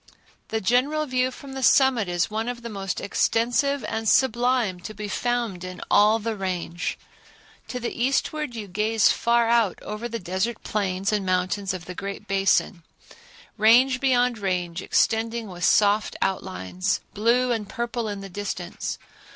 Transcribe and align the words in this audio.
The 0.47 0.59
general 0.59 1.05
view 1.05 1.29
from 1.29 1.53
the 1.53 1.61
summit 1.61 2.07
is 2.07 2.31
one 2.31 2.49
of 2.49 2.63
the 2.63 2.69
most 2.71 2.99
extensive 2.99 3.83
and 3.87 4.09
sublime 4.09 4.79
to 4.79 4.95
be 4.95 5.07
found 5.07 5.63
in 5.63 5.79
all 5.91 6.17
the 6.17 6.35
Range. 6.35 6.97
To 7.67 7.79
the 7.79 7.93
eastward 8.03 8.55
you 8.55 8.67
gaze 8.67 9.11
far 9.11 9.47
out 9.47 9.77
over 9.83 10.09
the 10.09 10.17
desert 10.17 10.63
plains 10.63 11.11
and 11.13 11.23
mountains 11.23 11.71
of 11.71 11.85
the 11.85 11.93
"Great 11.93 12.27
Basin," 12.27 12.81
range 13.59 13.99
beyond 13.99 14.39
range 14.39 14.81
extending 14.81 15.47
with 15.49 15.65
soft 15.65 16.15
outlines, 16.19 17.01
blue 17.13 17.51
and 17.51 17.69
purple 17.69 18.07
in 18.07 18.21
the 18.21 18.27
distance. 18.27 18.97